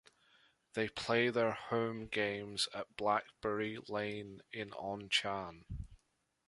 [0.73, 5.63] They play their home games at Blackberry Lane in Onchan.